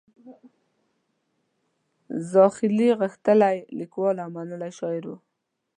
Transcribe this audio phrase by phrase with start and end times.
[2.31, 5.11] زاخیلي غښتلی لیکوال او منلی شاعر و.